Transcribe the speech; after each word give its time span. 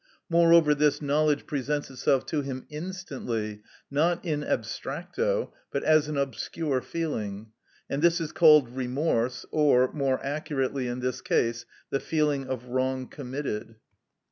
Moreover, 0.31 0.73
this 0.73 0.99
knowledge 0.99 1.45
presents 1.45 1.91
itself 1.91 2.25
to 2.25 2.41
him 2.41 2.65
instantly, 2.71 3.61
not 3.91 4.25
in 4.25 4.41
abstracto, 4.41 5.51
but 5.69 5.83
as 5.83 6.07
an 6.07 6.17
obscure 6.17 6.81
feeling; 6.81 7.51
and 7.87 8.01
this 8.01 8.19
is 8.19 8.31
called 8.31 8.69
remorse, 8.75 9.45
or, 9.51 9.93
more 9.93 10.19
accurately 10.25 10.87
in 10.87 11.01
this 11.01 11.21
case, 11.21 11.67
the 11.91 11.99
feeling 11.99 12.47
of 12.47 12.65
wrong 12.65 13.09
committed. 13.09 13.75